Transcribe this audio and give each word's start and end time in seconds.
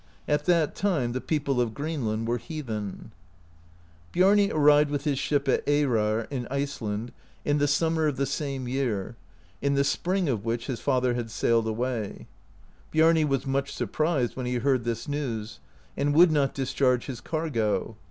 At 0.27 0.45
that 0.45 0.73
time 0.73 1.11
the 1.11 1.21
people 1.21 1.61
of 1.61 1.75
Greenland 1.75 2.27
wxre 2.27 2.39
heathen, 2.39 3.11
Biami 4.11 4.51
arrived 4.51 4.89
with 4.89 5.03
his 5.03 5.19
ship 5.19 5.47
at 5.47 5.63
Eyrar 5.67 6.25
[in 6.31 6.47
Iceland] 6.49 7.11
in 7.45 7.59
the 7.59 7.67
summer 7.67 8.07
of 8.07 8.17
the 8.17 8.25
same 8.25 8.67
year, 8.67 9.15
in 9.61 9.75
the 9.75 9.83
spring 9.83 10.27
of 10.27 10.39
w^hich 10.39 10.65
his 10.65 10.79
father 10.79 11.13
had 11.13 11.29
sailed 11.29 11.67
away, 11.67 12.25
Biami 12.91 13.27
was 13.27 13.45
much 13.45 13.73
surprised 13.75 14.35
when 14.35 14.47
he 14.47 14.55
heard 14.55 14.85
this 14.85 15.05
new^s, 15.05 15.59
and 15.95 16.15
would 16.15 16.31
not 16.31 16.55
discharge 16.55 17.05
hfs 17.05 17.23
cargo. 17.23 17.95